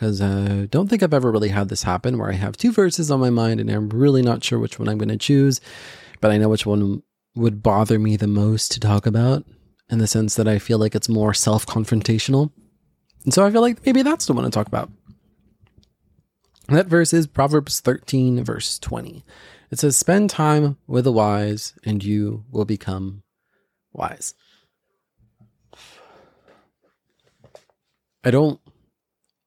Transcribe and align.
because 0.00 0.22
I 0.22 0.62
uh, 0.62 0.66
don't 0.70 0.88
think 0.88 1.02
I've 1.02 1.12
ever 1.12 1.30
really 1.30 1.50
had 1.50 1.68
this 1.68 1.82
happen 1.82 2.16
where 2.16 2.30
I 2.30 2.34
have 2.34 2.56
two 2.56 2.72
verses 2.72 3.10
on 3.10 3.20
my 3.20 3.28
mind 3.28 3.60
and 3.60 3.68
I'm 3.68 3.90
really 3.90 4.22
not 4.22 4.42
sure 4.42 4.58
which 4.58 4.78
one 4.78 4.88
I'm 4.88 4.96
going 4.96 5.10
to 5.10 5.18
choose, 5.18 5.60
but 6.22 6.30
I 6.30 6.38
know 6.38 6.48
which 6.48 6.64
one 6.64 7.02
would 7.34 7.62
bother 7.62 7.98
me 7.98 8.16
the 8.16 8.26
most 8.26 8.72
to 8.72 8.80
talk 8.80 9.04
about 9.04 9.44
in 9.90 9.98
the 9.98 10.06
sense 10.06 10.36
that 10.36 10.48
I 10.48 10.58
feel 10.58 10.78
like 10.78 10.94
it's 10.94 11.10
more 11.10 11.34
self 11.34 11.66
confrontational. 11.66 12.50
And 13.26 13.34
so 13.34 13.44
I 13.44 13.50
feel 13.50 13.60
like 13.60 13.84
maybe 13.84 14.00
that's 14.00 14.24
the 14.24 14.32
one 14.32 14.44
to 14.44 14.50
talk 14.50 14.68
about. 14.68 14.90
That 16.68 16.86
verse 16.86 17.12
is 17.12 17.26
Proverbs 17.26 17.80
13, 17.80 18.42
verse 18.42 18.78
20. 18.78 19.22
It 19.70 19.80
says, 19.80 19.98
Spend 19.98 20.30
time 20.30 20.78
with 20.86 21.04
the 21.04 21.12
wise, 21.12 21.74
and 21.84 22.02
you 22.02 22.44
will 22.50 22.64
become 22.64 23.22
wise. 23.92 24.32
I 28.24 28.30
don't 28.30 28.60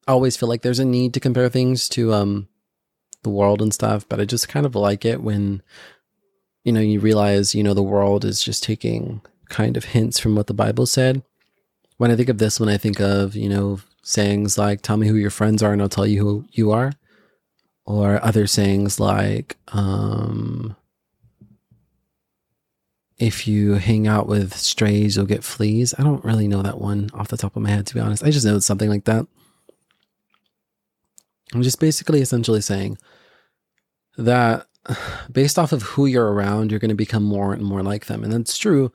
always 0.08 0.38
feel 0.38 0.50
like 0.50 0.62
there's 0.62 0.80
a 0.80 0.86
need 0.86 1.14
to 1.14 1.20
compare 1.20 1.50
things 1.50 1.88
to 1.90 2.14
um 2.14 2.48
the 3.24 3.30
world 3.30 3.62
and 3.62 3.74
stuff, 3.74 4.08
but 4.08 4.20
I 4.20 4.26
just 4.26 4.50
kind 4.50 4.66
of 4.66 4.76
like 4.76 5.06
it 5.06 5.22
when 5.22 5.62
you 6.64 6.72
know 6.74 6.82
you 6.82 7.00
realize, 7.00 7.56
you 7.56 7.64
know, 7.64 7.74
the 7.74 7.84
world 7.84 8.26
is 8.26 8.44
just 8.44 8.64
taking 8.64 9.22
kind 9.50 9.78
of 9.78 9.86
hints 9.86 10.20
from 10.20 10.36
what 10.36 10.48
the 10.48 10.54
Bible 10.54 10.86
said. 10.86 11.24
When 11.98 12.12
I 12.12 12.16
think 12.16 12.30
of 12.30 12.38
this, 12.38 12.60
when 12.60 12.70
I 12.70 12.78
think 12.78 13.00
of, 13.00 13.36
you 13.36 13.48
know, 13.48 13.80
sayings 14.02 14.58
like, 14.58 14.82
tell 14.82 14.98
me 14.98 15.08
who 15.08 15.16
your 15.16 15.30
friends 15.30 15.64
are 15.64 15.72
and 15.72 15.82
I'll 15.82 15.90
tell 15.90 16.08
you 16.08 16.22
who 16.22 16.46
you 16.52 16.72
are, 16.72 16.94
or 17.86 18.24
other 18.24 18.48
sayings 18.48 19.00
like, 19.00 19.58
um, 19.70 20.76
if 23.18 23.48
you 23.48 23.74
hang 23.74 24.08
out 24.08 24.28
with 24.28 24.58
strays, 24.58 25.16
you'll 25.16 25.26
get 25.26 25.44
fleas. 25.44 25.94
I 25.98 26.04
don't 26.04 26.26
really 26.26 26.48
know 26.48 26.62
that 26.62 26.82
one 26.82 27.10
off 27.14 27.30
the 27.30 27.38
top 27.38 27.56
of 27.56 27.62
my 27.62 27.70
head, 27.70 27.86
to 27.88 27.94
be 27.94 28.00
honest. 28.02 28.24
I 28.24 28.32
just 28.32 28.46
know 28.46 28.58
it's 28.58 28.66
something 28.66 28.90
like 28.90 29.06
that. 29.06 29.28
I'm 31.54 31.64
just 31.64 31.80
basically 31.80 32.22
essentially 32.22 32.62
saying 32.62 32.98
that 34.18 34.68
based 35.32 35.58
off 35.58 35.72
of 35.72 35.84
who 35.84 36.06
you're 36.06 36.32
around, 36.32 36.72
you're 36.72 36.80
going 36.80 36.90
to 36.90 36.96
become 36.96 37.24
more 37.24 37.54
and 37.54 37.64
more 37.64 37.84
like 37.84 38.06
them. 38.08 38.24
And 38.24 38.34
that's 38.34 38.58
true 38.58 38.92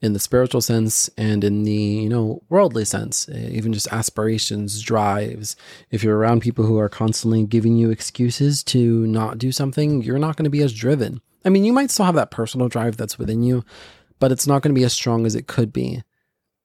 in 0.00 0.12
the 0.12 0.18
spiritual 0.18 0.60
sense 0.60 1.10
and 1.16 1.42
in 1.42 1.64
the 1.64 1.72
you 1.72 2.08
know 2.08 2.42
worldly 2.48 2.84
sense 2.84 3.28
even 3.30 3.72
just 3.72 3.92
aspirations 3.92 4.80
drives 4.82 5.56
if 5.90 6.04
you're 6.04 6.16
around 6.16 6.40
people 6.40 6.64
who 6.64 6.78
are 6.78 6.88
constantly 6.88 7.44
giving 7.44 7.76
you 7.76 7.90
excuses 7.90 8.62
to 8.62 9.06
not 9.06 9.38
do 9.38 9.50
something 9.50 10.02
you're 10.02 10.18
not 10.18 10.36
going 10.36 10.44
to 10.44 10.50
be 10.50 10.62
as 10.62 10.72
driven 10.72 11.20
i 11.44 11.48
mean 11.48 11.64
you 11.64 11.72
might 11.72 11.90
still 11.90 12.06
have 12.06 12.14
that 12.14 12.30
personal 12.30 12.68
drive 12.68 12.96
that's 12.96 13.18
within 13.18 13.42
you 13.42 13.64
but 14.20 14.30
it's 14.30 14.46
not 14.46 14.62
going 14.62 14.72
to 14.72 14.78
be 14.78 14.84
as 14.84 14.92
strong 14.92 15.26
as 15.26 15.34
it 15.34 15.46
could 15.46 15.72
be 15.72 16.02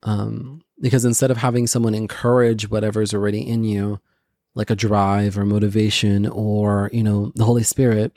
um, 0.04 0.62
because 0.80 1.04
instead 1.04 1.30
of 1.30 1.38
having 1.38 1.66
someone 1.66 1.94
encourage 1.94 2.68
whatever's 2.70 3.14
already 3.14 3.40
in 3.40 3.64
you 3.64 4.00
like 4.54 4.70
a 4.70 4.76
drive 4.76 5.36
or 5.36 5.44
motivation 5.44 6.26
or 6.26 6.90
you 6.92 7.02
know 7.02 7.32
the 7.34 7.44
holy 7.44 7.62
spirit 7.62 8.12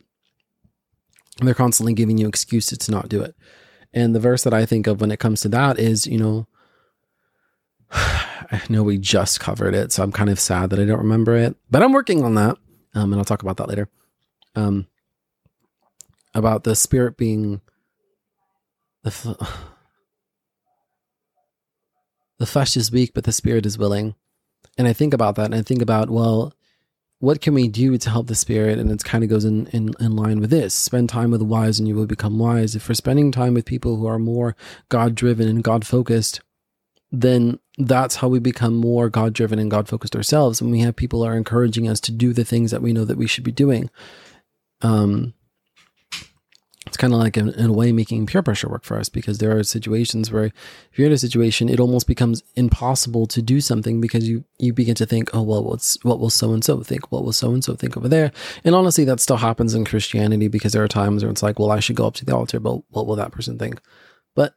they're 1.42 1.54
constantly 1.54 1.94
giving 1.94 2.18
you 2.18 2.28
excuses 2.28 2.78
to 2.78 2.92
not 2.92 3.10
do 3.10 3.22
it 3.22 3.36
and 3.94 4.14
the 4.14 4.20
verse 4.20 4.44
that 4.44 4.54
I 4.54 4.66
think 4.66 4.88
of 4.88 5.02
when 5.02 5.12
it 5.12 5.20
comes 5.20 5.42
to 5.42 5.50
that 5.50 5.80
is, 5.80 6.06
you 6.06 6.18
know, 6.18 6.48
I 7.92 8.62
know 8.70 8.84
we 8.84 8.98
just 8.98 9.40
covered 9.40 9.74
it, 9.74 9.92
so 9.92 10.04
I'm 10.04 10.12
kind 10.12 10.30
of 10.30 10.40
sad 10.40 10.70
that 10.70 10.80
I 10.80 10.86
don't 10.86 11.00
remember 11.00 11.36
it, 11.36 11.56
but 11.70 11.82
I'm 11.82 11.94
working 11.94 12.24
on 12.24 12.36
that. 12.36 12.58
Um, 12.94 13.12
and 13.12 13.16
I'll 13.20 13.26
talk 13.26 13.42
about 13.42 13.58
that 13.58 13.68
later. 13.68 13.90
Um, 14.56 14.88
about 16.34 16.64
the 16.64 16.76
spirit 16.76 17.18
being 17.18 17.62
the 19.04 19.10
f- 19.10 19.26
the 22.40 22.46
flesh 22.46 22.78
is 22.78 22.92
weak, 22.92 23.14
but 23.14 23.24
the 23.24 23.32
spirit 23.32 23.66
is 23.66 23.78
willing. 23.78 24.16
And 24.78 24.88
I 24.88 24.94
think 24.94 25.14
about 25.14 25.36
that, 25.36 25.46
and 25.46 25.56
I 25.56 25.62
think 25.62 25.82
about 25.82 26.10
well, 26.10 26.54
what 27.20 27.42
can 27.42 27.54
we 27.54 27.68
do 27.68 27.98
to 27.98 28.10
help 28.10 28.28
the 28.28 28.36
spirit? 28.36 28.78
And 28.78 28.92
it 28.92 29.04
kind 29.04 29.24
of 29.24 29.30
goes 29.30 29.44
in, 29.44 29.68
in, 29.68 29.94
in 30.00 30.16
line 30.16 30.40
with 30.40 30.52
this 30.52 30.74
spend 30.74 31.10
time 31.10 31.32
with 31.32 31.40
the 31.40 31.46
wise 31.46 31.80
and 31.80 31.88
you 31.88 31.96
will 31.96 32.06
become 32.06 32.38
wise. 32.38 32.76
If 32.76 32.88
we're 32.88 32.96
spending 32.96 33.32
time 33.32 33.56
with 33.56 33.66
people 33.66 33.96
who 33.96 34.06
are 34.06 34.20
more 34.20 34.56
God 34.90 35.16
driven 35.16 35.48
and 35.48 35.64
God 35.64 35.86
focused, 35.86 36.42
then 37.12 37.60
that's 37.78 38.18
how 38.18 38.28
we 38.28 38.40
become 38.40 38.76
more 38.76 39.10
God 39.10 39.34
driven 39.34 39.58
and 39.60 39.72
God 39.72 39.88
focused 39.88 40.16
ourselves. 40.16 40.62
And 40.62 40.72
we 40.72 40.82
have 40.82 40.96
people 40.96 41.24
are 41.24 41.36
encouraging 41.36 41.88
us 41.88 42.00
to 42.02 42.12
do 42.12 42.34
the 42.34 42.46
things 42.46 42.72
that 42.72 42.82
we 42.82 42.94
know 42.94 43.06
that 43.06 43.18
we 43.18 43.28
should 43.28 43.44
be 43.44 43.52
doing. 43.52 43.90
Um, 44.82 45.34
it's 46.88 46.98
kind 46.98 47.14
of 47.14 47.20
like 47.20 47.38
in, 47.38 47.54
a 47.60 47.72
way 47.72 47.92
making 47.92 48.26
peer 48.26 48.42
pressure 48.42 48.68
work 48.68 48.84
for 48.84 48.98
us 48.98 49.10
because 49.10 49.38
there 49.38 49.56
are 49.56 49.64
situations 49.64 50.32
where 50.32 50.46
if 50.46 50.54
you're 50.96 51.08
in 51.08 51.14
a 51.14 51.18
situation 51.18 51.70
it 51.70 51.80
almost 51.80 52.08
becomes 52.08 52.42
impossible 52.56 53.28
to 53.28 53.42
do 53.42 53.62
something 53.62 54.02
because 54.02 54.28
you 54.28 54.44
you 54.58 54.74
begin 54.74 54.96
to 54.96 55.06
think 55.06 55.30
oh 55.34 55.42
well 55.42 55.64
what's 55.64 56.04
what 56.04 56.20
will 56.20 56.30
so 56.30 56.54
and 56.54 56.64
so 56.64 56.82
think? 56.82 57.12
What 57.12 57.24
will 57.24 57.34
so 57.34 57.52
and 57.52 57.64
so 57.64 57.76
think 57.76 57.96
over 57.96 58.08
there? 58.08 58.32
And 58.64 58.74
honestly 58.74 59.04
that 59.06 59.20
still 59.20 59.38
happens 59.38 59.74
in 59.74 59.86
christianity 59.86 60.48
because 60.48 60.74
there 60.74 60.84
are 60.84 60.88
times 60.88 61.24
where 61.24 61.32
it's 61.32 61.44
like 61.44 61.60
well 61.60 61.72
i 61.72 61.80
should 61.80 61.96
go 61.96 62.08
up 62.08 62.16
to 62.16 62.26
the 62.26 62.36
altar 62.36 62.60
but 62.60 62.82
what 62.90 63.06
will 63.06 63.16
that 63.18 63.32
person 63.32 63.60
think? 63.60 63.80
But 64.36 64.56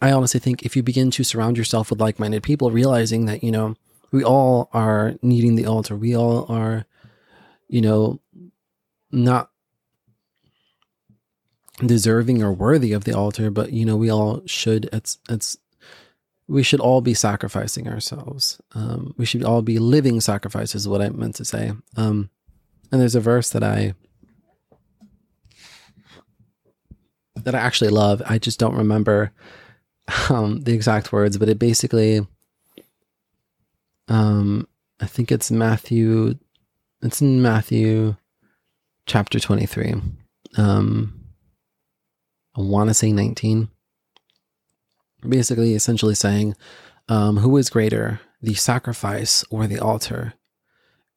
i 0.00 0.12
honestly 0.12 0.40
think 0.40 0.62
if 0.62 0.76
you 0.76 0.82
begin 0.82 1.10
to 1.10 1.24
surround 1.24 1.58
yourself 1.58 1.90
with 1.90 2.00
like-minded 2.00 2.42
people 2.42 2.70
realizing 2.70 3.26
that 3.26 3.42
you 3.42 3.50
know 3.50 3.74
we 4.12 4.24
all 4.24 4.68
are 4.72 5.14
needing 5.22 5.56
the 5.56 5.66
altar. 5.66 5.96
We 5.96 6.16
all 6.16 6.46
are 6.48 6.86
you 7.68 7.80
know 7.80 8.20
not 9.10 9.50
deserving 11.84 12.42
or 12.42 12.52
worthy 12.52 12.92
of 12.92 13.04
the 13.04 13.12
altar, 13.12 13.50
but 13.50 13.72
you 13.72 13.84
know, 13.84 13.96
we 13.96 14.10
all 14.10 14.42
should 14.46 14.88
it's 14.92 15.18
it's 15.28 15.58
we 16.48 16.62
should 16.62 16.80
all 16.80 17.00
be 17.00 17.14
sacrificing 17.14 17.88
ourselves. 17.88 18.60
Um, 18.74 19.14
we 19.16 19.24
should 19.26 19.42
all 19.42 19.62
be 19.62 19.78
living 19.78 20.20
sacrifices 20.20 20.82
is 20.82 20.88
what 20.88 21.02
I 21.02 21.08
meant 21.08 21.34
to 21.36 21.44
say. 21.44 21.72
Um, 21.96 22.30
and 22.92 23.00
there's 23.00 23.16
a 23.16 23.20
verse 23.20 23.50
that 23.50 23.64
I 23.64 23.94
that 27.36 27.54
I 27.54 27.58
actually 27.58 27.90
love. 27.90 28.22
I 28.24 28.38
just 28.38 28.58
don't 28.58 28.76
remember 28.76 29.32
um, 30.30 30.60
the 30.62 30.72
exact 30.72 31.12
words, 31.12 31.36
but 31.36 31.48
it 31.48 31.58
basically 31.58 32.26
um, 34.08 34.68
I 35.00 35.06
think 35.06 35.32
it's 35.32 35.50
Matthew 35.50 36.38
it's 37.02 37.20
in 37.20 37.42
Matthew 37.42 38.16
chapter 39.06 39.38
23. 39.38 39.94
Um, 40.56 41.15
I 42.56 42.62
want 42.62 42.88
to 42.88 42.94
say 42.94 43.12
19. 43.12 43.68
Basically, 45.28 45.74
essentially 45.74 46.14
saying, 46.14 46.54
um, 47.08 47.38
who 47.38 47.56
is 47.56 47.70
greater, 47.70 48.20
the 48.40 48.54
sacrifice 48.54 49.44
or 49.50 49.66
the 49.66 49.78
altar? 49.78 50.34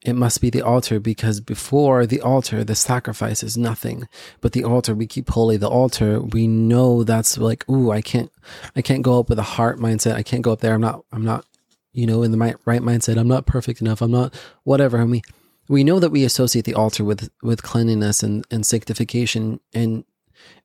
It 0.02 0.14
must 0.14 0.40
be 0.40 0.48
the 0.48 0.62
altar 0.62 0.98
because 0.98 1.40
before 1.40 2.06
the 2.06 2.22
altar, 2.22 2.64
the 2.64 2.74
sacrifice 2.74 3.42
is 3.42 3.58
nothing. 3.58 4.08
But 4.40 4.52
the 4.52 4.64
altar, 4.64 4.94
we 4.94 5.06
keep 5.06 5.28
holy. 5.28 5.58
The 5.58 5.68
altar, 5.68 6.20
we 6.20 6.46
know 6.46 7.04
that's 7.04 7.36
like, 7.36 7.68
ooh, 7.68 7.90
I 7.90 8.00
can't, 8.00 8.32
I 8.74 8.80
can't 8.80 9.02
go 9.02 9.18
up 9.18 9.28
with 9.28 9.38
a 9.38 9.42
heart 9.42 9.78
mindset. 9.78 10.14
I 10.14 10.22
can't 10.22 10.42
go 10.42 10.52
up 10.52 10.60
there. 10.60 10.74
I'm 10.74 10.80
not, 10.80 11.04
I'm 11.12 11.24
not, 11.24 11.44
you 11.92 12.06
know, 12.06 12.22
in 12.22 12.30
the 12.30 12.38
right 12.38 12.80
mindset. 12.80 13.18
I'm 13.18 13.28
not 13.28 13.46
perfect 13.46 13.82
enough. 13.82 14.00
I'm 14.00 14.10
not 14.10 14.34
whatever. 14.64 14.96
And 14.96 15.10
we, 15.10 15.22
we 15.68 15.84
know 15.84 16.00
that 16.00 16.10
we 16.10 16.24
associate 16.24 16.64
the 16.64 16.74
altar 16.74 17.04
with, 17.04 17.28
with 17.42 17.62
cleanliness 17.62 18.22
and, 18.22 18.46
and 18.50 18.64
sanctification. 18.64 19.60
And 19.74 20.04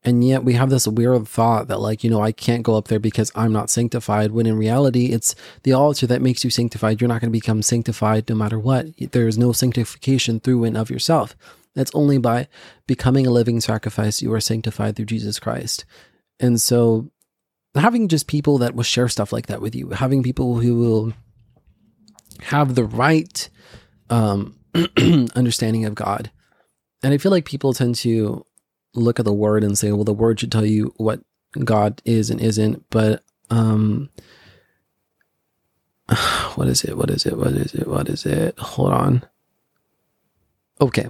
and 0.04 0.24
yet 0.24 0.44
we 0.44 0.54
have 0.54 0.70
this 0.70 0.88
weird 0.88 1.28
thought 1.28 1.68
that, 1.68 1.80
like, 1.80 2.04
you 2.04 2.10
know, 2.10 2.22
I 2.22 2.32
can't 2.32 2.64
go 2.64 2.76
up 2.76 2.88
there 2.88 3.00
because 3.00 3.32
I'm 3.36 3.52
not 3.52 3.72
sanctified, 3.72 4.32
when 4.32 4.46
in 4.46 4.58
reality, 4.58 5.08
it's 5.08 5.34
the 5.64 5.74
altar 5.74 6.06
that 6.08 6.22
makes 6.22 6.44
you 6.44 6.52
sanctified. 6.52 7.02
You're 7.02 7.08
not 7.08 7.22
going 7.22 7.32
to 7.32 7.40
become 7.40 7.64
sanctified 7.64 8.30
no 8.30 8.36
matter 8.36 8.60
what. 8.60 8.88
There 9.12 9.28
is 9.28 9.38
no 9.38 9.52
sanctification 9.52 10.40
through 10.40 10.66
and 10.66 10.78
of 10.78 10.92
yourself. 10.92 11.36
It's 11.76 11.92
only 11.94 12.20
by 12.20 12.48
becoming 12.88 13.26
a 13.26 13.32
living 13.32 13.60
sacrifice 13.60 14.22
you 14.22 14.32
are 14.34 14.40
sanctified 14.40 14.96
through 14.96 15.06
Jesus 15.06 15.40
Christ. 15.40 15.86
And 16.40 16.62
so 16.62 17.10
having 17.74 18.08
just 18.08 18.28
people 18.28 18.60
that 18.60 18.76
will 18.76 18.84
share 18.84 19.10
stuff 19.10 19.34
like 19.34 19.48
that 19.48 19.62
with 19.62 19.76
you, 19.76 19.90
having 19.90 20.24
people 20.24 20.60
who 20.60 20.76
will 20.78 21.14
have 22.42 22.76
the 22.76 22.86
right 22.86 23.50
um, 24.10 24.58
understanding 25.36 25.86
of 25.86 25.96
God. 25.96 26.32
And 27.04 27.14
I 27.14 27.18
feel 27.18 27.32
like 27.32 27.46
people 27.46 27.74
tend 27.74 27.96
to 27.96 28.46
look 28.96 29.20
at 29.20 29.26
the 29.26 29.34
word 29.34 29.64
and 29.64 29.78
say, 29.78 29.92
well, 29.92 30.04
the 30.04 30.14
word 30.14 30.40
should 30.40 30.52
tell 30.52 30.66
you 30.66 30.94
what 30.98 31.22
God 31.64 32.02
is 32.06 32.30
and 32.30 32.42
isn't. 32.42 32.84
But 32.90 33.24
um, 33.50 34.10
what 36.56 36.68
is 36.68 36.84
it? 36.84 36.98
What 36.98 37.10
is 37.10 37.26
it? 37.26 37.38
What 37.38 37.54
is 37.54 37.74
it? 37.74 37.88
What 37.88 38.10
is 38.10 38.26
it? 38.26 38.58
Hold 38.58 38.92
on. 38.92 39.26
Okay. 40.82 41.08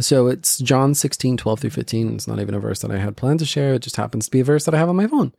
So 0.00 0.26
it's 0.26 0.58
John 0.58 0.94
16, 0.94 1.36
12 1.36 1.60
through 1.60 1.70
15. 1.70 2.14
It's 2.14 2.26
not 2.26 2.40
even 2.40 2.54
a 2.54 2.60
verse 2.60 2.80
that 2.80 2.90
I 2.90 2.98
had 2.98 3.16
planned 3.16 3.38
to 3.38 3.44
share. 3.44 3.74
It 3.74 3.82
just 3.82 3.96
happens 3.96 4.24
to 4.24 4.30
be 4.30 4.40
a 4.40 4.44
verse 4.44 4.64
that 4.64 4.74
I 4.74 4.78
have 4.78 4.88
on 4.88 4.96
my 4.96 5.06
phone. 5.06 5.32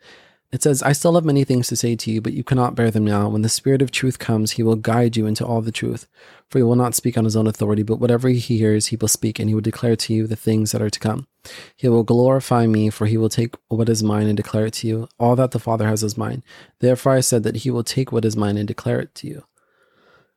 It 0.55 0.63
says, 0.63 0.81
I 0.81 0.93
still 0.93 1.15
have 1.15 1.25
many 1.25 1.43
things 1.43 1.67
to 1.67 1.75
say 1.75 1.97
to 1.97 2.09
you, 2.09 2.21
but 2.21 2.31
you 2.31 2.41
cannot 2.41 2.75
bear 2.75 2.89
them 2.89 3.03
now. 3.03 3.27
When 3.27 3.41
the 3.41 3.49
Spirit 3.49 3.81
of 3.81 3.91
truth 3.91 4.19
comes, 4.19 4.51
he 4.51 4.63
will 4.63 4.77
guide 4.77 5.17
you 5.17 5.25
into 5.25 5.45
all 5.45 5.59
the 5.59 5.69
truth. 5.69 6.07
For 6.47 6.59
he 6.59 6.63
will 6.63 6.77
not 6.77 6.95
speak 6.95 7.17
on 7.17 7.25
his 7.25 7.35
own 7.35 7.45
authority, 7.45 7.83
but 7.83 7.99
whatever 7.99 8.29
he 8.29 8.39
hears, 8.39 8.87
he 8.87 8.95
will 8.95 9.09
speak, 9.09 9.37
and 9.37 9.49
he 9.49 9.53
will 9.53 9.59
declare 9.59 9.97
to 9.97 10.13
you 10.13 10.27
the 10.27 10.37
things 10.37 10.71
that 10.71 10.81
are 10.81 10.89
to 10.89 10.97
come. 10.97 11.27
He 11.75 11.89
will 11.89 12.03
glorify 12.03 12.67
me, 12.67 12.89
for 12.89 13.05
he 13.05 13.17
will 13.17 13.27
take 13.27 13.55
what 13.67 13.89
is 13.89 14.01
mine 14.01 14.27
and 14.27 14.37
declare 14.37 14.67
it 14.67 14.75
to 14.75 14.87
you. 14.87 15.09
All 15.19 15.35
that 15.35 15.51
the 15.51 15.59
Father 15.59 15.89
has 15.89 16.03
is 16.03 16.17
mine. 16.17 16.41
Therefore 16.79 17.11
I 17.11 17.19
said 17.19 17.43
that 17.43 17.57
he 17.57 17.69
will 17.69 17.83
take 17.83 18.13
what 18.13 18.23
is 18.23 18.37
mine 18.37 18.55
and 18.55 18.65
declare 18.65 19.01
it 19.01 19.13
to 19.15 19.27
you. 19.27 19.43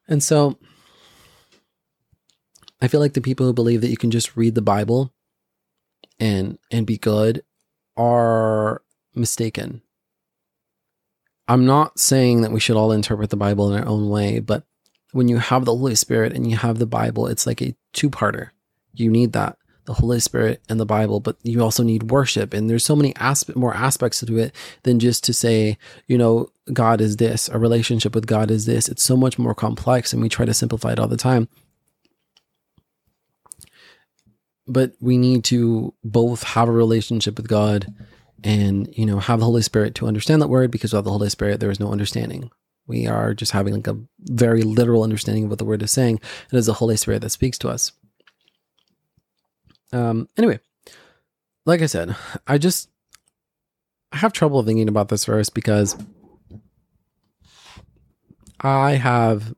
And 0.08 0.20
so 0.20 0.58
I 2.82 2.88
feel 2.88 2.98
like 2.98 3.12
the 3.14 3.20
people 3.20 3.46
who 3.46 3.52
believe 3.52 3.82
that 3.82 3.90
you 3.90 3.96
can 3.96 4.10
just 4.10 4.36
read 4.36 4.56
the 4.56 4.62
Bible 4.62 5.14
and 6.18 6.58
and 6.72 6.88
be 6.88 6.98
good 6.98 7.44
are 7.96 8.82
mistaken. 9.14 9.82
I'm 11.48 11.64
not 11.64 11.98
saying 11.98 12.42
that 12.42 12.52
we 12.52 12.60
should 12.60 12.76
all 12.76 12.92
interpret 12.92 13.30
the 13.30 13.36
Bible 13.36 13.72
in 13.72 13.80
our 13.80 13.88
own 13.88 14.10
way, 14.10 14.38
but 14.38 14.64
when 15.12 15.28
you 15.28 15.38
have 15.38 15.64
the 15.64 15.74
Holy 15.74 15.94
Spirit 15.94 16.34
and 16.34 16.48
you 16.48 16.56
have 16.58 16.78
the 16.78 16.86
Bible, 16.86 17.26
it's 17.26 17.46
like 17.46 17.62
a 17.62 17.74
two-parter. 17.94 18.50
You 18.92 19.10
need 19.10 19.32
that, 19.32 19.56
the 19.86 19.94
Holy 19.94 20.20
Spirit 20.20 20.60
and 20.68 20.78
the 20.78 20.84
Bible, 20.84 21.20
but 21.20 21.36
you 21.42 21.62
also 21.62 21.82
need 21.82 22.10
worship. 22.10 22.52
And 22.52 22.68
there's 22.68 22.84
so 22.84 22.94
many 22.94 23.14
aspe- 23.14 23.56
more 23.56 23.74
aspects 23.74 24.20
to 24.20 24.36
it 24.36 24.54
than 24.82 24.98
just 24.98 25.24
to 25.24 25.32
say, 25.32 25.78
you 26.06 26.18
know, 26.18 26.48
God 26.70 27.00
is 27.00 27.16
this, 27.16 27.48
a 27.48 27.58
relationship 27.58 28.14
with 28.14 28.26
God 28.26 28.50
is 28.50 28.66
this. 28.66 28.86
It's 28.86 29.02
so 29.02 29.16
much 29.16 29.38
more 29.38 29.54
complex, 29.54 30.12
and 30.12 30.20
we 30.20 30.28
try 30.28 30.44
to 30.44 30.52
simplify 30.52 30.92
it 30.92 30.98
all 30.98 31.08
the 31.08 31.16
time. 31.16 31.48
But 34.66 34.92
we 35.00 35.16
need 35.16 35.44
to 35.44 35.94
both 36.04 36.42
have 36.42 36.68
a 36.68 36.72
relationship 36.72 37.38
with 37.38 37.48
God 37.48 37.86
and, 38.44 38.88
you 38.96 39.04
know, 39.06 39.18
have 39.18 39.40
the 39.40 39.46
Holy 39.46 39.62
Spirit 39.62 39.94
to 39.96 40.06
understand 40.06 40.40
that 40.42 40.48
word 40.48 40.70
because 40.70 40.92
without 40.92 41.04
the 41.04 41.10
Holy 41.10 41.30
Spirit, 41.30 41.60
there 41.60 41.70
is 41.70 41.80
no 41.80 41.90
understanding. 41.90 42.50
We 42.86 43.06
are 43.06 43.34
just 43.34 43.52
having 43.52 43.74
like 43.74 43.86
a 43.86 43.98
very 44.20 44.62
literal 44.62 45.02
understanding 45.02 45.44
of 45.44 45.50
what 45.50 45.58
the 45.58 45.64
word 45.64 45.82
is 45.82 45.92
saying. 45.92 46.20
It 46.52 46.56
is 46.56 46.66
the 46.66 46.74
Holy 46.74 46.96
Spirit 46.96 47.20
that 47.22 47.30
speaks 47.30 47.58
to 47.58 47.68
us. 47.68 47.92
Um, 49.92 50.28
anyway, 50.36 50.60
like 51.66 51.82
I 51.82 51.86
said, 51.86 52.16
I 52.46 52.58
just 52.58 52.88
I 54.12 54.18
have 54.18 54.32
trouble 54.32 54.62
thinking 54.62 54.88
about 54.88 55.08
this 55.08 55.24
verse 55.24 55.50
because 55.50 55.96
I 58.60 58.92
have 58.92 59.54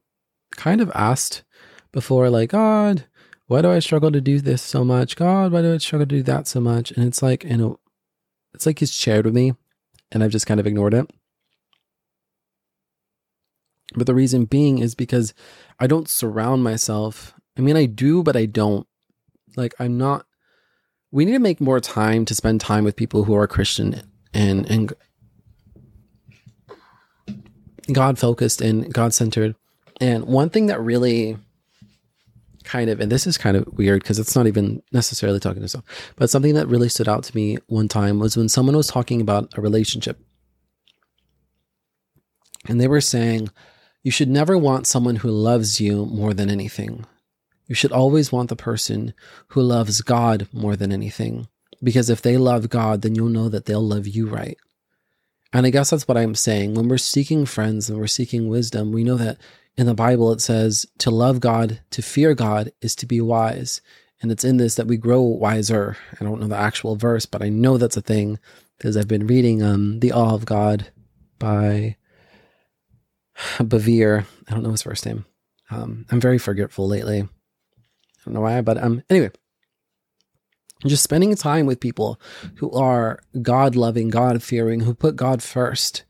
kind 0.57 0.81
of 0.81 0.91
asked 0.95 1.43
before, 1.93 2.31
like, 2.31 2.51
God, 2.51 3.05
why 3.47 3.63
do 3.63 3.71
I 3.71 3.79
struggle 3.79 4.13
to 4.13 4.21
do 4.21 4.41
this 4.41 4.63
so 4.63 4.85
much? 4.85 5.17
God, 5.17 5.53
why 5.53 5.63
do 5.63 5.75
I 5.75 5.79
struggle 5.79 6.07
to 6.07 6.17
do 6.17 6.23
that 6.25 6.47
so 6.47 6.61
much? 6.61 6.91
And 6.93 7.05
it's 7.05 7.23
like, 7.23 7.45
you 7.45 7.57
know, 7.57 7.81
it's 8.55 8.67
like 8.67 8.79
he's 8.79 8.93
shared 8.93 9.25
with 9.25 9.35
me 9.35 9.55
and 10.13 10.23
I've 10.23 10.31
just 10.31 10.47
kind 10.47 10.61
of 10.61 10.67
ignored 10.67 10.95
it. 10.95 11.11
But 13.95 14.07
the 14.07 14.15
reason 14.15 14.45
being 14.45 14.79
is 14.79 14.95
because 14.95 15.35
I 15.79 15.87
don't 15.87 16.09
surround 16.09 16.63
myself. 16.63 17.35
I 17.59 17.61
mean, 17.61 17.77
I 17.77 17.87
do, 17.87 18.23
but 18.23 18.37
I 18.37 18.47
don't. 18.47 18.87
Like, 19.57 19.75
I'm 19.81 19.99
not. 19.99 20.27
We 21.11 21.25
need 21.25 21.33
to 21.33 21.41
make 21.41 21.61
more 21.61 21.81
time 21.81 22.25
to 22.27 22.35
spend 22.35 22.61
time 22.61 22.85
with 22.85 22.95
people 22.95 23.25
who 23.25 23.35
are 23.35 23.49
Christian 23.49 24.03
and 24.33 24.71
and 24.71 24.93
God 27.93 28.19
focused 28.19 28.61
and 28.61 28.93
God 28.93 29.13
centered. 29.13 29.57
And 30.01 30.25
one 30.25 30.51
thing 30.51 30.67
that 30.67 30.81
really 30.81 31.37
kind 32.71 32.89
of, 32.89 33.01
and 33.01 33.11
this 33.11 33.27
is 33.27 33.37
kind 33.37 33.57
of 33.57 33.67
weird 33.77 34.01
because 34.01 34.21
it's 34.21 34.37
not 34.37 34.47
even 34.47 34.81
necessarily 34.93 35.41
talking 35.41 35.57
to 35.57 35.63
yourself, 35.63 35.85
but 36.15 36.31
something 36.31 36.55
that 36.55 36.69
really 36.69 36.89
stood 36.89 37.09
out 37.09 37.25
to 37.25 37.35
me 37.35 37.59
one 37.67 37.89
time 37.89 38.21
was 38.21 38.37
when 38.37 38.49
someone 38.49 38.77
was 38.77 38.87
talking 38.87 39.21
about 39.21 39.53
a 39.57 39.61
relationship. 39.61 40.21
And 42.69 42.81
they 42.81 42.87
were 42.87 43.01
saying, 43.01 43.49
you 44.05 44.13
should 44.13 44.29
never 44.29 44.57
want 44.57 44.87
someone 44.87 45.17
who 45.17 45.31
loves 45.31 45.81
you 45.81 46.07
more 46.07 46.33
than 46.33 46.49
anything. 46.49 47.07
You 47.67 47.75
should 47.75 47.91
always 47.91 48.31
want 48.31 48.51
the 48.51 48.57
person 48.57 49.15
who 49.49 49.63
loves 49.63 50.01
God 50.01 50.47
more 50.53 50.77
than 50.77 50.93
anything. 50.93 51.49
Because 51.83 52.09
if 52.09 52.23
they 52.23 52.37
love 52.37 52.69
God, 52.69 53.03
then 53.03 53.17
you'll 53.17 53.31
know 53.31 53.49
that 53.49 53.65
they'll 53.65 53.87
love 53.87 54.07
you 54.07 54.29
right. 54.29 54.59
And 55.53 55.67
I 55.67 55.71
guess 55.71 55.91
that's 55.91 56.07
what 56.07 56.17
I'm 56.17 56.35
saying. 56.35 56.75
When 56.75 56.89
we're 56.89 56.99
seeking 56.99 57.45
friends 57.45 57.91
and 57.91 57.99
we're 57.99 58.07
seeking 58.07 58.49
wisdom, 58.49 58.93
we 58.93 59.05
know 59.05 59.17
that 59.17 59.39
in 59.77 59.87
the 59.87 59.95
Bible 59.95 60.33
it 60.33 60.41
says 60.41 60.87
to 60.99 61.11
love 61.11 61.41
God, 61.41 61.81
to 61.91 62.03
fear 62.03 62.35
God 62.35 62.71
is 62.81 62.95
to 62.97 63.07
be 63.07 63.21
wise. 63.21 63.81
And 64.23 64.31
it's 64.31 64.45
in 64.45 64.59
this 64.59 64.75
that 64.75 64.87
we 64.87 64.97
grow 64.97 65.23
wiser. 65.23 65.97
I 66.21 66.25
don't 66.25 66.41
know 66.41 66.47
the 66.47 66.57
actual 66.57 66.95
verse, 66.95 67.27
but 67.27 67.43
I 67.43 67.49
know 67.49 67.79
that's 67.79 67.97
a 67.97 68.03
thing 68.03 68.39
because 68.77 68.97
I've 68.97 69.09
been 69.09 69.27
reading 69.27 69.63
um, 69.63 70.01
The 70.01 70.13
Awe 70.13 70.35
of 70.35 70.45
God 70.45 70.89
by 71.39 71.97
Bevere. 73.59 74.27
I 74.49 74.53
don't 74.53 74.63
know 74.63 74.71
his 74.71 74.83
first 74.83 75.07
name. 75.07 75.25
Um, 75.71 76.07
I'm 76.11 76.21
very 76.21 76.39
forgetful 76.39 76.87
lately. 76.87 77.23
I 77.23 77.27
don't 78.25 78.35
know 78.35 78.43
why, 78.43 78.61
but 78.61 78.83
um, 78.83 79.03
anyway, 79.09 79.31
just 80.87 81.03
spending 81.03 81.35
time 81.37 81.67
with 81.67 81.81
people 81.81 82.21
who 82.57 82.71
are 82.73 83.21
God 83.43 83.77
loving, 83.77 84.09
God 84.09 84.43
fearing, 84.43 84.81
who 84.81 84.95
put 84.95 85.17
God 85.17 85.43
first. 85.43 86.05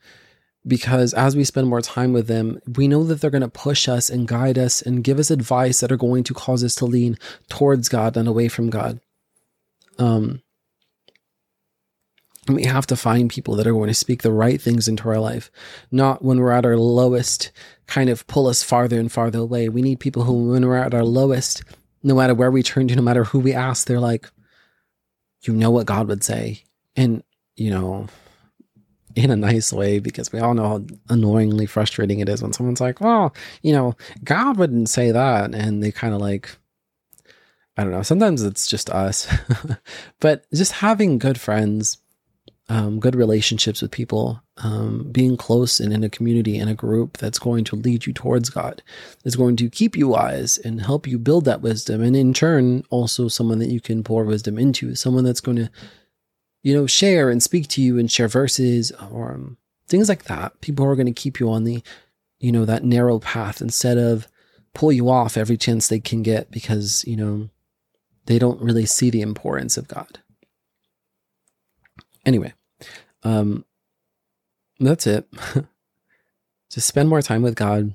Because 0.67 1.15
as 1.15 1.35
we 1.35 1.45
spend 1.45 1.69
more 1.69 1.81
time 1.81 2.13
with 2.13 2.27
them, 2.27 2.61
we 2.77 2.87
know 2.87 3.03
that 3.05 3.21
they're 3.21 3.31
going 3.31 3.41
to 3.41 3.49
push 3.49 3.89
us 3.89 4.11
and 4.11 4.29
guide 4.29 4.59
us 4.59 4.83
and 4.83 5.03
give 5.03 5.19
us 5.19 5.31
advice 5.31 5.81
that 5.81 5.91
are 5.91 5.97
going 5.97 6.23
to 6.25 6.35
cause 6.35 6.63
us 6.63 6.75
to 6.77 6.85
lean 6.85 7.17
towards 7.49 7.89
God 7.89 8.17
and 8.17 8.29
away 8.29 8.49
from 8.49 8.69
God. 8.69 9.01
Um, 9.99 10.43
we 12.49 12.65
have 12.65 12.87
to 12.89 12.97
find 12.97 13.31
people 13.31 13.55
that 13.57 13.67
are 13.67 13.73
going 13.73 13.89
to 13.89 13.95
speak 13.95 14.23
the 14.23 14.33
right 14.33 14.61
things 14.61 14.89
into 14.89 15.09
our 15.09 15.19
life, 15.19 15.51
not 15.91 16.25
when 16.25 16.39
we're 16.41 16.53
at 16.53 16.67
our 16.67 16.77
lowest, 16.77 17.53
kind 17.87 18.11
of 18.11 18.27
pull 18.27 18.47
us 18.47 18.63
farther 18.63 18.99
and 18.99 19.11
farther 19.11 19.41
away. 19.41 19.69
We 19.69 19.83
need 19.83 20.01
people 20.01 20.25
who, 20.25 20.51
when 20.51 20.67
we're 20.67 20.77
at 20.77 20.95
our 20.95 21.05
lowest, 21.05 21.63
no 22.03 22.15
matter 22.15 22.35
where 22.35 22.51
we 22.51 22.63
turn 22.63 22.89
to, 22.89 22.97
no 22.97 23.03
matter 23.03 23.25
who 23.25 23.41
we 23.41 23.53
ask, 23.53 23.87
they're 23.87 24.01
like, 24.01 24.31
you 25.43 25.53
know 25.53 25.71
what 25.71 25.87
God 25.87 26.09
would 26.09 26.25
say. 26.25 26.63
And, 26.97 27.23
you 27.57 27.71
know, 27.71 28.07
in 29.17 29.31
a 29.31 29.37
nice 29.37 29.73
way, 29.73 29.99
because 29.99 30.33
we 30.33 30.39
all 30.39 30.55
know 30.55 30.69
how 30.69 30.85
annoyingly 31.09 31.67
frustrating 31.67 32.21
it 32.21 32.29
is 32.29 32.43
when 32.43 32.53
someone's 32.53 32.81
like, 32.81 33.01
well, 33.01 33.35
you 33.63 33.73
know, 33.73 33.97
God 34.25 34.57
wouldn't 34.57 34.89
say 34.89 35.11
that. 35.11 35.55
And 35.55 35.83
they 35.83 35.91
kind 35.91 36.15
of 36.15 36.21
like, 36.21 36.57
I 37.77 37.83
don't 37.83 37.93
know, 37.93 38.03
sometimes 38.03 38.43
it's 38.43 38.67
just 38.67 38.91
us. 38.91 39.29
but 40.21 40.45
just 40.53 40.73
having 40.73 41.19
good 41.19 41.41
friends, 41.41 41.99
um, 42.71 43.01
good 43.01 43.17
relationships 43.17 43.83
with 43.83 43.91
people, 43.91 44.41
um, 44.59 45.09
being 45.11 45.37
close 45.37 45.81
and 45.81 45.93
in 45.93 46.05
a 46.05 46.09
community 46.09 46.57
and 46.57 46.71
a 46.71 46.75
group 46.75 47.19
that's 47.19 47.41
going 47.41 47.65
to 47.65 47.75
lead 47.75 48.07
you 48.07 48.13
towards 48.13 48.49
God, 48.49 48.81
is 49.25 49.35
going 49.35 49.57
to 49.57 49.69
keep 49.69 49.97
you 49.97 50.07
wise 50.07 50.57
and 50.57 50.81
help 50.81 51.05
you 51.09 51.19
build 51.19 51.45
that 51.47 51.63
wisdom. 51.63 52.01
And 52.01 52.15
in 52.15 52.33
turn, 52.33 52.85
also 52.89 53.27
someone 53.27 53.59
that 53.59 53.71
you 53.71 53.81
can 53.81 54.05
pour 54.05 54.23
wisdom 54.23 54.57
into, 54.57 54.95
someone 54.95 55.25
that's 55.25 55.41
going 55.41 55.57
to, 55.57 55.71
you 56.63 56.73
know, 56.73 56.87
share 56.87 57.29
and 57.29 57.43
speak 57.43 57.67
to 57.69 57.83
you 57.83 57.99
and 57.99 58.11
share 58.11 58.29
verses 58.29 58.93
or 59.11 59.33
um, 59.33 59.57
things 59.89 60.09
like 60.09 60.25
that. 60.25 60.61
People 60.61 60.85
who 60.85 60.93
are 60.93 60.97
going 60.97 61.07
to 61.07 61.13
keep 61.13 61.41
you 61.41 61.51
on 61.51 61.65
the, 61.65 61.83
you 62.39 62.53
know, 62.53 62.65
that 62.65 62.85
narrow 62.85 63.19
path 63.19 63.61
instead 63.61 63.99
of 63.99 64.29
pull 64.75 64.93
you 64.93 65.11
off 65.11 65.37
every 65.37 65.57
chance 65.57 65.89
they 65.89 65.99
can 65.99 66.23
get 66.23 66.53
because, 66.53 67.05
you 67.05 67.17
know, 67.17 67.49
they 68.27 68.39
don't 68.39 68.63
really 68.63 68.87
see 68.87 69.11
the 69.11 69.23
importance 69.23 69.77
of 69.77 69.89
God. 69.89 70.21
Anyway, 72.25 72.53
um, 73.23 73.65
that's 74.79 75.07
it. 75.07 75.27
Just 76.71 76.87
spend 76.87 77.09
more 77.09 77.23
time 77.23 77.43
with 77.43 77.55
God. 77.55 77.95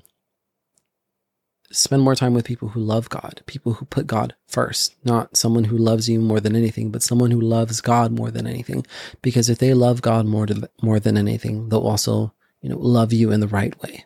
Spend 1.72 2.02
more 2.02 2.14
time 2.14 2.32
with 2.32 2.44
people 2.44 2.68
who 2.68 2.80
love 2.80 3.08
God, 3.08 3.42
people 3.46 3.74
who 3.74 3.86
put 3.86 4.06
God 4.06 4.34
first, 4.46 4.94
not 5.04 5.36
someone 5.36 5.64
who 5.64 5.76
loves 5.76 6.08
you 6.08 6.20
more 6.20 6.38
than 6.38 6.54
anything, 6.54 6.90
but 6.90 7.02
someone 7.02 7.32
who 7.32 7.40
loves 7.40 7.80
God 7.80 8.12
more 8.12 8.30
than 8.30 8.46
anything. 8.46 8.86
Because 9.20 9.48
if 9.48 9.58
they 9.58 9.74
love 9.74 10.00
God 10.00 10.26
more, 10.26 10.46
to, 10.46 10.70
more 10.80 11.00
than 11.00 11.16
anything, 11.16 11.68
they'll 11.68 11.80
also, 11.80 12.32
you 12.60 12.68
know, 12.68 12.78
love 12.78 13.12
you 13.12 13.32
in 13.32 13.40
the 13.40 13.48
right 13.48 13.80
way 13.82 14.04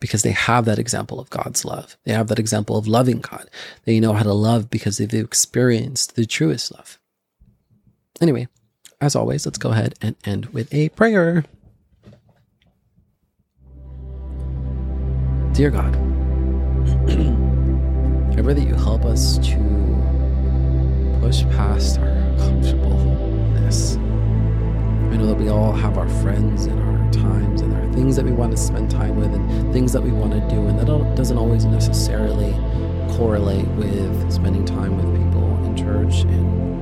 because 0.00 0.22
they 0.22 0.32
have 0.32 0.64
that 0.64 0.78
example 0.78 1.20
of 1.20 1.30
God's 1.30 1.64
love. 1.64 1.96
They 2.04 2.12
have 2.12 2.28
that 2.28 2.38
example 2.38 2.76
of 2.76 2.88
loving 2.88 3.20
God. 3.20 3.48
They 3.84 4.00
know 4.00 4.12
how 4.12 4.22
to 4.22 4.32
love 4.32 4.70
because 4.70 4.98
they've 4.98 5.14
experienced 5.14 6.16
the 6.16 6.26
truest 6.26 6.72
love. 6.72 6.98
Anyway, 8.20 8.48
as 9.00 9.14
always, 9.14 9.46
let's 9.46 9.58
go 9.58 9.70
ahead 9.70 9.94
and 10.02 10.16
end 10.24 10.46
with 10.46 10.72
a 10.74 10.88
prayer. 10.90 11.44
Dear 15.52 15.70
God, 15.70 15.94
I 18.38 18.42
pray 18.42 18.54
that 18.54 18.66
you 18.66 18.74
help 18.74 19.04
us 19.04 19.38
to 19.38 21.18
push 21.20 21.42
past 21.56 21.98
our 21.98 22.08
comfortableness. 22.38 23.96
I 23.96 25.16
know 25.16 25.26
that 25.26 25.38
we 25.38 25.48
all 25.48 25.72
have 25.72 25.96
our 25.96 26.08
friends 26.20 26.66
and 26.66 26.78
our 26.80 27.12
times 27.12 27.60
and 27.60 27.74
our 27.74 27.92
things 27.92 28.16
that 28.16 28.24
we 28.24 28.32
want 28.32 28.50
to 28.52 28.56
spend 28.56 28.90
time 28.90 29.16
with 29.16 29.32
and 29.32 29.72
things 29.72 29.92
that 29.92 30.02
we 30.02 30.10
want 30.10 30.32
to 30.32 30.40
do, 30.54 30.66
and 30.66 30.78
that 30.78 30.86
doesn't 31.16 31.38
always 31.38 31.64
necessarily 31.64 32.52
correlate 33.16 33.66
with 33.68 34.32
spending 34.32 34.64
time 34.64 34.96
with 34.96 35.24
people 35.24 35.64
in 35.64 35.76
church 35.76 36.22
and 36.22 36.77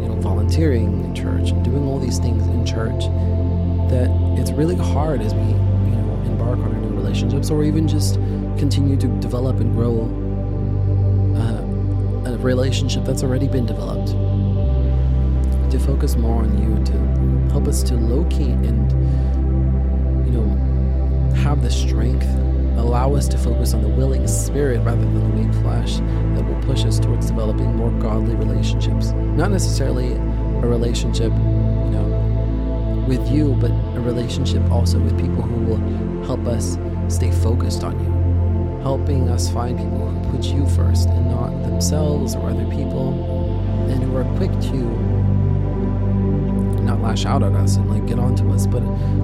you 0.00 0.08
know 0.08 0.14
volunteering 0.16 1.04
in 1.04 1.14
church 1.14 1.50
and 1.50 1.64
doing 1.64 1.84
all 1.84 1.98
these 1.98 2.18
things 2.18 2.46
in 2.46 2.64
church. 2.64 3.04
That 3.90 4.10
it's 4.38 4.50
really 4.50 4.76
hard 4.76 5.20
as 5.20 5.34
we 5.34 5.40
you 5.40 5.96
know 5.96 6.22
embark 6.26 6.58
on 6.58 6.74
our 6.74 6.80
new 6.80 6.96
relationships 6.96 7.50
or 7.50 7.64
even 7.64 7.86
just 7.86 8.14
continue 8.58 8.96
to 8.96 9.06
develop 9.20 9.60
and 9.60 9.74
grow 9.74 10.02
uh, 11.36 12.32
a 12.32 12.38
relationship 12.38 13.04
that's 13.04 13.22
already 13.22 13.48
been 13.48 13.66
developed. 13.66 14.12
To 15.70 15.78
focus 15.80 16.16
more 16.16 16.42
on 16.42 16.56
you, 16.62 16.84
to 16.84 17.50
help 17.52 17.66
us 17.66 17.82
to 17.84 17.94
locate 17.94 18.40
and, 18.40 18.90
you 20.26 20.32
know, 20.32 21.34
have 21.34 21.62
the 21.62 21.70
strength, 21.70 22.26
allow 22.78 23.14
us 23.14 23.28
to 23.28 23.38
focus 23.38 23.74
on 23.74 23.82
the 23.82 23.88
willing 23.88 24.26
spirit 24.26 24.80
rather 24.80 25.00
than 25.00 25.36
the 25.36 25.42
weak 25.42 25.52
flesh 25.62 25.96
that 26.34 26.44
will 26.44 26.60
push 26.62 26.84
us 26.84 26.98
towards 26.98 27.26
developing 27.26 27.74
more 27.74 27.90
godly 27.92 28.34
relationships. 28.34 29.12
Not 29.12 29.50
necessarily 29.50 30.12
a 30.12 30.66
relationship, 30.66 31.32
you 31.32 31.90
know, 31.90 33.04
with 33.08 33.28
you, 33.30 33.54
but 33.60 33.70
a 33.70 34.00
relationship 34.00 34.62
also 34.70 34.98
with 34.98 35.18
people 35.18 35.42
who 35.42 35.64
will 35.64 36.24
help 36.24 36.46
us 36.46 36.78
stay 37.08 37.30
focused 37.30 37.84
on 37.84 37.98
you, 37.98 38.80
helping 38.82 39.28
us 39.28 39.50
find 39.50 39.78
people 39.78 40.08
who 40.08 40.30
put 40.30 40.44
you 40.44 40.66
first 40.70 41.08
and 41.08 41.30
not 41.30 41.50
themselves 41.62 42.34
or 42.34 42.50
other 42.50 42.66
people, 42.66 43.12
and 43.88 44.02
who 44.02 44.16
are 44.16 44.24
quick 44.36 44.50
to 44.60 44.76
not 46.82 47.00
lash 47.02 47.26
out 47.26 47.42
at 47.42 47.52
us 47.52 47.76
and 47.76 47.90
like 47.90 48.06
get 48.06 48.18
onto 48.18 48.52
us, 48.52 48.66
but 48.66 48.82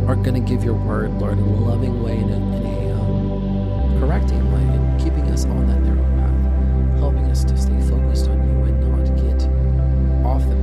are 0.09 0.17
going 0.17 0.35
to 0.35 0.41
give 0.41 0.65
your 0.65 0.75
word, 0.75 1.13
Lord, 1.21 1.39
in 1.39 1.45
a 1.45 1.61
loving 1.61 2.03
way, 2.03 2.19
in 2.19 2.29
in 2.31 2.67
a 2.67 2.82
correcting 4.03 4.51
way, 4.51 4.63
and 4.63 5.01
keeping 5.01 5.31
us 5.31 5.45
on 5.45 5.65
that 5.69 5.81
narrow 5.81 6.03
path, 6.19 6.99
helping 6.99 7.25
us 7.31 7.45
to 7.45 7.57
stay 7.57 7.81
focused 7.83 8.27
on 8.27 8.37
you 8.49 8.65
and 8.65 8.81
not 8.91 9.07
get 9.15 9.47
off 10.27 10.43
the 10.49 10.57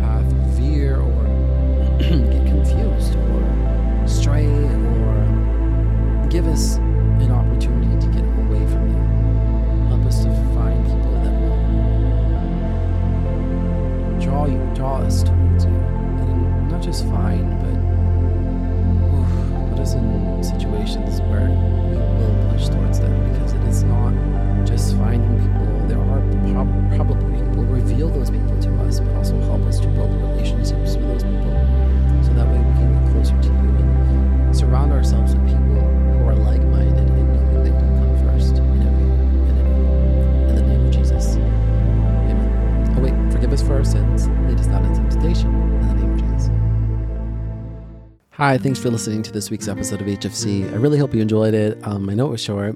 Hi, 48.39 48.57
thanks 48.57 48.79
for 48.79 48.89
listening 48.89 49.21
to 49.23 49.33
this 49.33 49.51
week's 49.51 49.67
episode 49.67 49.99
of 49.99 50.07
HFC. 50.07 50.71
I 50.71 50.77
really 50.77 50.97
hope 50.97 51.13
you 51.13 51.21
enjoyed 51.21 51.53
it. 51.53 51.77
Um, 51.85 52.09
I 52.09 52.13
know 52.13 52.27
it 52.27 52.29
was 52.29 52.41
short, 52.41 52.73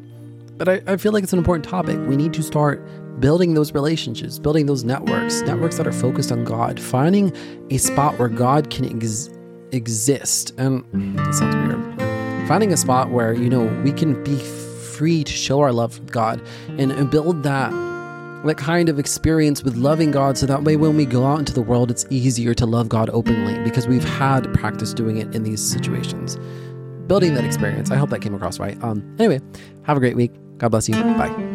but 0.57 0.67
I, 0.67 0.81
I, 0.87 0.97
feel 0.97 1.13
like 1.13 1.23
it's 1.23 1.31
an 1.31 1.39
important 1.39 1.63
topic. 1.63 1.97
We 2.05 2.17
need 2.17 2.33
to 2.33 2.43
start 2.43 2.85
building 3.21 3.53
those 3.53 3.73
relationships, 3.73 4.39
building 4.39 4.65
those 4.65 4.83
networks, 4.83 5.39
networks 5.43 5.77
that 5.77 5.87
are 5.87 5.93
focused 5.93 6.33
on 6.33 6.43
God, 6.43 6.81
finding 6.81 7.33
a 7.69 7.77
spot 7.77 8.19
where 8.19 8.27
God 8.27 8.71
can 8.71 8.93
ex- 8.93 9.29
exist. 9.71 10.51
And 10.57 10.83
that 11.17 11.33
sounds 11.33 11.55
weird. 11.55 12.45
Finding 12.49 12.73
a 12.73 12.77
spot 12.77 13.11
where, 13.11 13.31
you 13.31 13.49
know, 13.49 13.63
we 13.85 13.93
can 13.93 14.21
be 14.25 14.37
free 14.37 15.23
to 15.23 15.31
show 15.31 15.61
our 15.61 15.71
love 15.71 15.93
for 15.93 16.01
God 16.01 16.45
and, 16.77 16.91
and 16.91 17.09
build 17.09 17.43
that 17.43 17.71
that 18.43 18.57
kind 18.57 18.89
of 18.89 18.99
experience 18.99 19.63
with 19.63 19.75
loving 19.75 20.11
God 20.11 20.37
so 20.37 20.45
that 20.45 20.63
way 20.63 20.75
when 20.75 20.97
we 20.97 21.05
go 21.05 21.25
out 21.25 21.39
into 21.39 21.53
the 21.53 21.61
world, 21.61 21.89
it's 21.89 22.05
easier 22.09 22.53
to 22.55 22.65
love 22.65 22.89
God 22.89 23.09
openly 23.11 23.61
because 23.63 23.87
we've 23.87 24.03
had 24.03 24.53
practice 24.53 24.93
doing 24.93 25.17
it 25.17 25.33
in 25.33 25.43
these 25.43 25.61
situations. 25.61 26.37
Building 27.07 27.33
that 27.35 27.43
experience. 27.43 27.91
I 27.91 27.95
hope 27.95 28.09
that 28.11 28.21
came 28.21 28.33
across 28.33 28.59
right. 28.59 28.81
Um, 28.83 29.15
anyway, 29.19 29.41
have 29.83 29.97
a 29.97 29.99
great 29.99 30.15
week. 30.15 30.31
God 30.57 30.69
bless 30.69 30.87
you. 30.87 30.95
Bye. 30.95 31.52